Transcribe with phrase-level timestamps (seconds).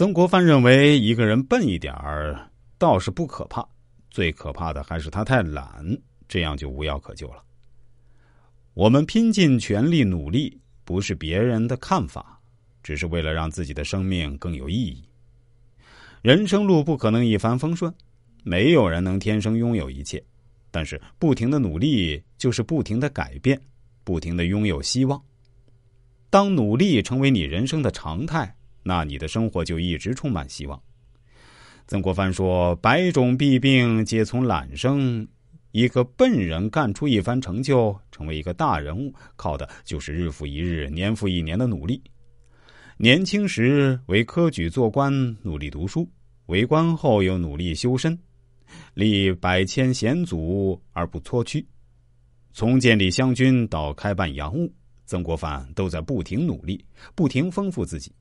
[0.00, 3.62] 曾国藩认为，一个人笨一点儿倒是不可怕，
[4.10, 5.84] 最可怕的还是他太懒，
[6.26, 7.44] 这样就无药可救了。
[8.72, 12.40] 我们拼尽全力努力，不是别人的看法，
[12.82, 15.04] 只是为了让自己的生命更有意义。
[16.22, 17.92] 人生路不可能一帆风顺，
[18.42, 20.24] 没有人能天生拥有一切，
[20.70, 23.60] 但是不停的努力就是不停的改变，
[24.02, 25.22] 不停的拥有希望。
[26.30, 28.56] 当努力成为你人生的常态。
[28.82, 30.80] 那你的生活就一直充满希望。
[31.86, 35.26] 曾国藩说：“百种弊病皆从懒生。
[35.72, 42.02] 一个笨人干出一番成就，成为一个大人物，靠的就是日复一日、年复一年的努力。
[42.96, 46.04] 年轻时为科举做官，努力读书；
[46.46, 48.18] 为官后又努力修身，
[48.94, 51.64] 立百千险阻而不脱屈。
[52.52, 54.72] 从建立湘军到开办洋务，
[55.06, 56.84] 曾国藩都在不停努力，
[57.14, 58.12] 不停丰富自己。”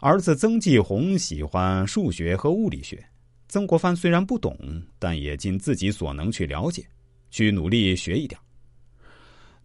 [0.00, 3.02] 儿子曾纪红喜欢数学和物理学，
[3.48, 4.56] 曾国藩虽然不懂，
[4.98, 6.84] 但也尽自己所能去了解，
[7.30, 8.38] 去努力学一点。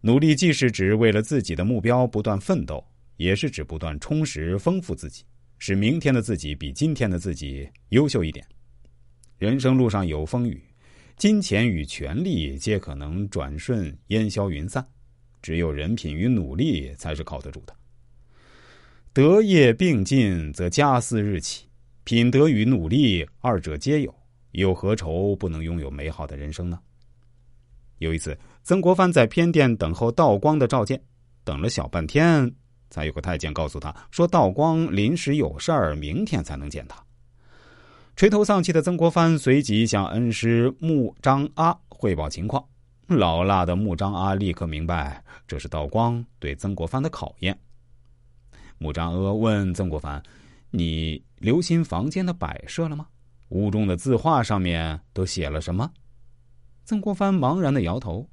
[0.01, 2.81] 努力既是指为了自己的目标不断奋斗，
[3.17, 5.25] 也是指不断充实丰富自己，
[5.57, 8.45] 使明天的自己比今天的自己优秀一点。
[9.37, 10.61] 人生路上有风雨，
[11.17, 14.85] 金钱与权力皆可能转瞬烟消云散，
[15.41, 17.75] 只有人品与努力才是靠得住的。
[19.11, 21.65] 德业并进，则家嗣日起；
[22.03, 24.13] 品德与努力二者皆有，
[24.51, 26.79] 又何愁不能拥有美好的人生呢？
[27.97, 31.01] 有一次，曾国藩在偏殿等候道光的召见，
[31.43, 32.53] 等了小半天，
[32.91, 37.03] 才有个太监告诉他说：“道光临时有事儿，明天才能见他。”
[38.15, 42.63] 垂头丧气的曾国藩随即向恩师穆彰阿汇报情况。
[43.07, 47.57] 老辣的穆彰阿立刻明白，这是道光对曾国藩的考验。
[48.81, 50.23] 穆彰阿问曾国藩
[50.71, 53.05] ：“你留心房间的摆设了吗？
[53.49, 55.91] 屋中的字画上面都写了什么？”
[56.85, 58.27] 曾国藩茫然的摇头，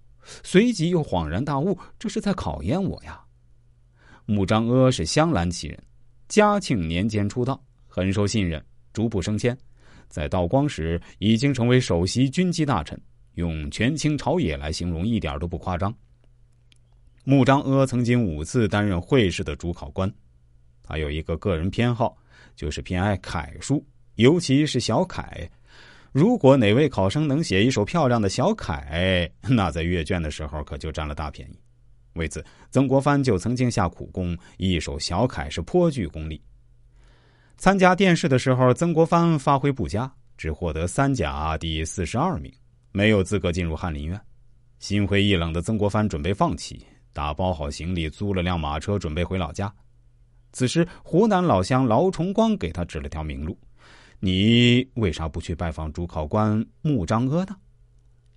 [0.44, 3.20] 随即又恍然大悟：“这是在考验我呀！”
[4.24, 5.82] 穆彰阿是镶蓝旗人，
[6.28, 9.58] 嘉庆年间出道，很受信任，逐步升迁，
[10.08, 12.96] 在道光时已经成为首席军机大臣，
[13.34, 15.92] 用权倾朝野来形容一点都不夸张。
[17.24, 20.08] 穆彰阿曾经五次担任会试的主考官。
[20.86, 22.16] 他有一个个人偏好，
[22.54, 25.50] 就是偏爱楷书，尤其是小楷。
[26.12, 31.58] 如果哪位考生能写一手漂亮的小楷，那在阅卷的时候可就占了大便宜。
[32.14, 36.40] 为此，曾国藩就曾经下苦功，一手小楷是颇具功力。
[37.58, 42.50] 参加殿试的时候，曾国藩发挥不佳，只获得三甲第四十二名，
[42.92, 44.18] 没有资格进入翰林院。
[44.78, 49.70] 心灰意冷的曾国藩准备放弃，打包好行李，租了辆马车，准备回老家。
[50.56, 53.58] 此时，湖南老乡劳崇光给他指了条明路
[54.20, 57.54] ：“你为啥不去拜访主考官穆彰阿呢？”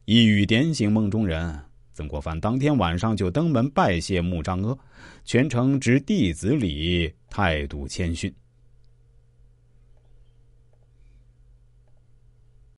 [0.04, 1.58] 一语点醒梦中人，
[1.94, 4.78] 曾国藩当天晚上就登门拜谢穆彰阿，
[5.24, 8.30] 全程执弟子礼，态度谦逊。